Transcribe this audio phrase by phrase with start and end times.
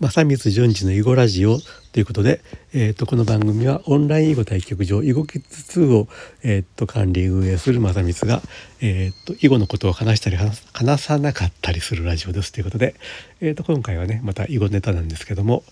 [0.00, 1.58] 正光淳二の囲碁ラジオ
[1.92, 2.40] ということで、
[2.72, 6.08] えー、とこの番組はオンライン囲碁対局場囲碁キッズ2を、
[6.42, 8.40] えー、と管理運営する正光が、
[8.80, 12.94] えー、と囲碁のことを話したり話さなかったりするラジオですということで、
[13.42, 15.64] えー、と今回はねまた囲碁ネタなんですけども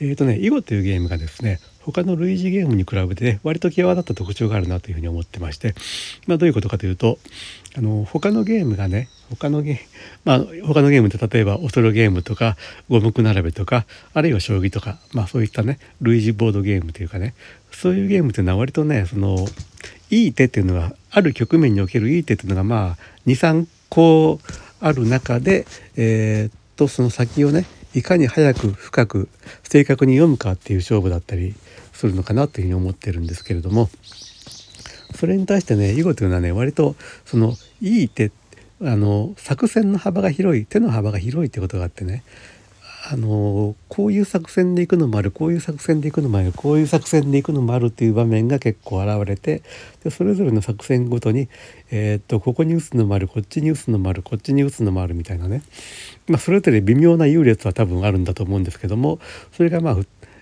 [0.00, 5.74] えー、とね囲碁というゲームがですね他の類似ゲームに比べて、ね、割と際立った特徴があるなというふうに思ってまして、
[6.26, 7.18] まあ、どういうことかというと
[7.76, 9.80] あの他のゲームがね他のゲ,、
[10.24, 12.56] まあ、他のゲームって例えばオソロゲームとか
[12.88, 17.34] 五目並べとかあるいは将棋とか、まあ、そういったね類似ボードゲームというかね
[17.70, 19.46] そういうゲームっていうのは割とねその
[20.10, 22.96] いい手っていうのがある局面におけるいい手っていうのがまあ
[23.26, 24.40] 23個
[24.80, 25.66] ある中で、
[25.96, 27.64] えー、っとその先をね
[27.96, 29.28] いかに早く深く
[29.62, 31.54] 正確に読むかっていう勝負だったり
[31.94, 33.88] するのかなというふうに思ってるんですけれども。
[35.14, 38.32] それに対してね囲碁というのはね割とそのいい手
[38.82, 42.22] あの作戦の幅が広い手の幅が広いってことがあってね
[43.08, 49.62] あのこういう作戦でいくのもあるこういう作戦でいくのもあるこういう作戦でいくのもあるっていう場面が結構現れて
[50.02, 51.48] でそれぞれの作戦ごとに、
[51.92, 55.62] えー、っとここに打つのもあるこっちに打つのもあるこっちに打つのもあるみたいなね、
[56.26, 59.20] まあ、それぞれ微妙な優劣は多分あるんだと思うんですけども
[59.52, 59.96] それがまあ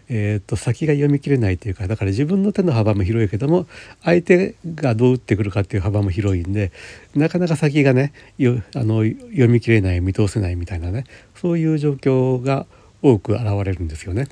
[0.09, 3.67] えー、と先が読み切れないというかだから自分の手の幅も広いけども
[4.03, 6.73] 相手がどう打ってくるかっていう幅も広いんで
[7.15, 12.67] なかなか先がねよあの読み切れない見通せないみたいなねそういう状況が
[13.03, 14.29] 多く現れるんですよね。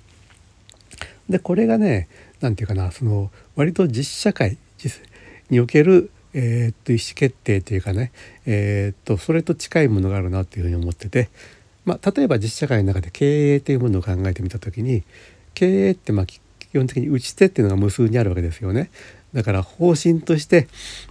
[1.29, 2.09] でこれがね
[2.41, 4.59] 何て言うかなその割と実社会
[5.51, 8.11] におけるえー、っと意思決定というかね、
[8.47, 11.29] えー、っとそれと近いものがあるなというふうに思ってて、
[11.85, 15.05] まあ、例えば実社会の中で経営というものを考えてみた時に
[15.55, 16.41] 経営ってまあ基
[16.75, 18.91] 本的に打ち手っていうのが無数にあるわけですよね。
[19.35, 20.69] だから方針として、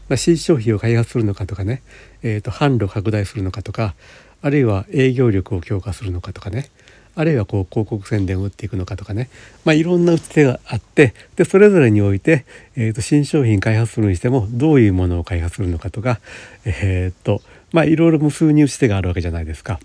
[0.07, 1.81] まあ、新商品を開発するのかとかね、
[2.23, 3.95] えー、と販路拡大するのかとか
[4.41, 6.69] あるいは営業力を強化するのかとかね
[7.15, 9.29] あるいはこう広告宣伝を打っていくのかとかね、
[9.65, 16.19] まあ、いろんな打ち手があってでそれぞれにおいて、えー、と新商品開発するにしてもどういうものを開発するのかとか、
[16.65, 17.41] えーと
[17.71, 19.79] まあ、いろいろ無数に打ち手があるわけじゃないですか。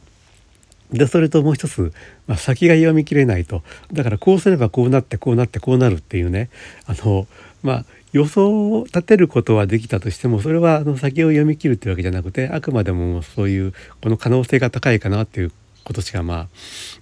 [0.92, 1.92] でそれともう一つ、
[2.26, 6.48] まあ、先が読み切れないとだからこうすればこうなってこうなってこうなるっていうね
[6.86, 7.26] あの
[7.62, 15.52] まあ予想を立てることはできたとしてもそれはあの先を読み切るっていうわけじゃなくてあくまでもそういうこの可能性が高いかなっていう
[15.84, 16.48] ことしかまあ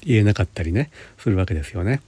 [0.04, 2.00] 言えなかったりねするわけですよね。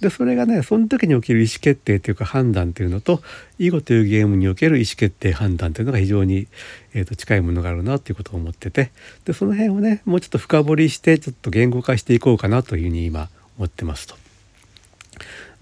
[0.00, 3.22] でそれがねその時に起きる意思決定というか判断というのと
[3.58, 6.48] 囲碁というゲームにおける意思決定判断というのが非常に、
[6.92, 8.90] えー、と近いものがあるなということを思ってて
[9.24, 14.16] でその辺をねもうちょっと深掘りしてちょっと言語化していこうかなというふうに今思ってますと。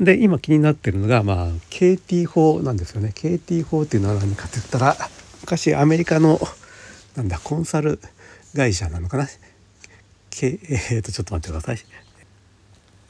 [0.00, 3.12] で今気になってるのが、まあ、KT 法なんですよね。
[3.14, 4.96] KT 法っていうのは何かって言ったら
[5.42, 6.40] 昔アメリカの
[7.14, 8.00] なんだコンサル
[8.56, 9.28] 会社なのかな
[10.30, 11.78] ？K、えー、とちょっと待ってください。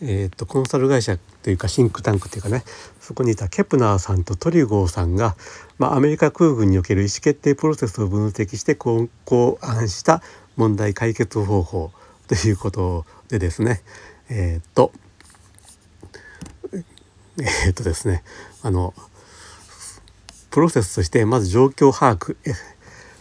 [0.00, 2.64] えーと、コンサル会社というかシンクタンクというかね
[3.00, 5.36] そこにいたケプナーさんとトリゴーさんが、
[5.78, 9.08] まあ、アメリカ空軍における意思決定プロセスを分析して考
[9.62, 10.22] 案した
[10.56, 11.92] 問題解決方法
[12.28, 13.82] ということでですね。
[14.28, 14.92] えっ、ー、と
[16.72, 18.22] えっ、ー、とですね
[18.62, 18.94] あの
[20.50, 22.36] プロセスとしてまず状況把握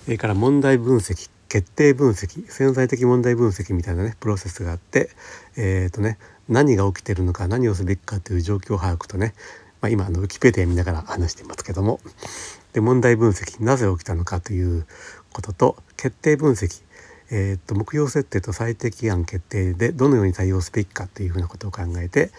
[0.05, 5.09] それから問題分析決定分析潜在的問題分析みたいなねプロセスがあって
[5.55, 6.17] えっ、ー、とね
[6.49, 9.33] 何が起きてるのか何をすべきかという状況把握とね、
[9.81, 11.99] まあ、今あのウィキペディア見ながら話していますけども。
[12.73, 14.87] で問題分析なぜ起きたのかという
[15.31, 16.81] ことと決定分析。
[17.31, 22.31] えー、と目標設定と最適案決定でどのように対応すべきかというふうなことを考えて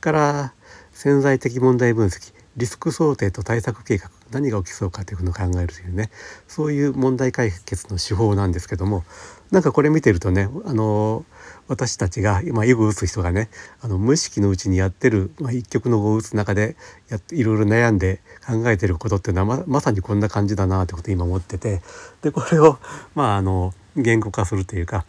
[0.00, 0.52] から
[0.92, 6.10] 潜在的問題分析リスク想定と対策計画何が起きそうかというのを考えるというね
[6.48, 9.04] そういう問題解決の手法なんですけども
[9.50, 11.24] なんかこれ見てるとねあの
[11.68, 13.48] 私たちが今囲碁を打つ人がね
[13.80, 16.76] あの無意識のうちにやってる、まあ、一局の碁を打つ中で
[17.08, 21.82] やいろいろ悩んで考えてることっていうのはままさにこんな感じだなってことを今思ってて
[22.22, 22.78] でこれを
[23.14, 25.04] まああの言語化するというか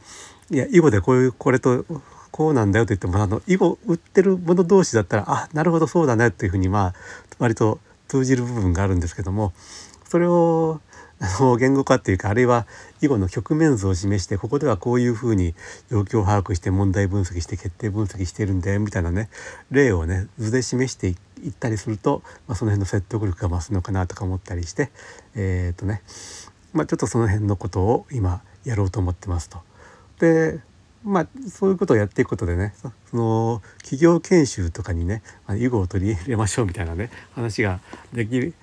[0.52, 1.86] いや囲碁でこういうこれと
[2.32, 6.94] こうなんだよと言ってもあの囲碁売ってる者同士だったらあなるほどそうだねっていうふうにまあ
[7.40, 7.80] 割と
[8.14, 9.54] 通じる部分があるんですけども
[10.08, 10.80] それを
[11.58, 12.68] 言語化っていうかあるいは
[13.02, 15.56] 囲碁の局面図を示してここではこういうふうに
[15.90, 19.30] 状況を把握して問題分析して決定分析してるんだよみたいなね
[19.72, 21.16] 例をね図で示してい
[21.50, 24.92] ったりすると、まあ、その辺の説得力が増すのかなとか思ったりして
[25.34, 26.04] えっ、ー、とね、
[26.72, 29.58] まあ、ちょっとその辺のことを今やろうと思ってますと。
[30.20, 30.60] で
[31.04, 37.80] まあそういうことをやっていくことでねその企業研修とかにね囲碁を取り入れましょうみたいなね話が
[38.14, 38.54] できる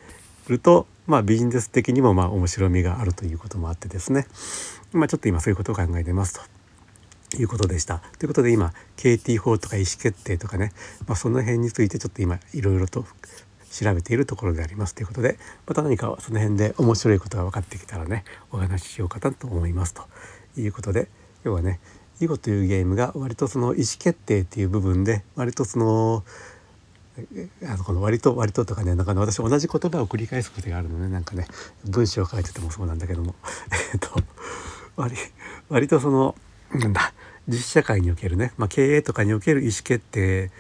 [0.59, 4.27] とまあ、ビジネス的にもまあ面白みがあるということもあってですね、
[4.93, 6.41] まあ、ちょっと今そういうことを考えてますと。
[7.39, 8.03] いうことでした。
[8.19, 10.73] ということで今 KT 法とか意思決定とかね、
[11.07, 13.05] まあ、その辺についてちょっと今いろいろと
[13.71, 20.03] 調べているところでありますということでまた何かその辺で面白いことが分かってきたらねお話ししようかなと思いますと
[20.57, 21.09] いうことで
[21.45, 21.79] 今日はね
[22.21, 26.23] 囲碁というゲームが割とその意思決定っていう部分で割とその
[27.65, 31.47] あのこの割と割ととかねなんか、ね、私同じ言葉を繰り返すことがあるのねなんかね
[31.85, 33.35] 文章を書いててもそうなんだけども
[33.93, 34.11] えっと
[34.97, 35.17] 割
[35.69, 36.35] 割とその
[36.73, 37.13] なんだ
[37.49, 40.51] 実社会におけるね、まあ、経営とかにおける意思決定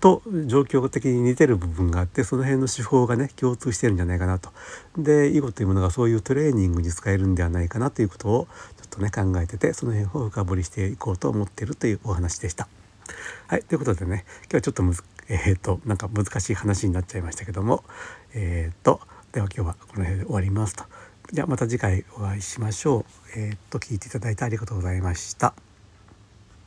[0.00, 4.50] と状況的に似てる部分があってその辺の手法がね共通してるんじゃないかなと。
[4.96, 8.48] で囲碁というものがそういうトレーニングに使えるんではないかなということを
[8.98, 12.68] とね考えててその辺を深掘りしていこうと思ってるというお話でした。
[13.46, 17.84] はいということでね今日はちょっとむずえっ、ー、となんか難しい話になっちゃいましたけども
[18.34, 19.00] えっ、ー、と
[19.32, 20.84] では今日はこの辺で終わりますと。
[21.30, 23.04] じゃあまた次回お会いしましょ
[23.36, 23.38] う。
[23.38, 25.67] えっ、ー、と聞いていただいてありがとうございました。